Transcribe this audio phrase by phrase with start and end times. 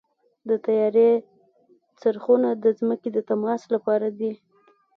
[0.47, 1.09] د طیارې
[2.01, 4.31] څرخونه د ځمکې د تماس لپاره دي.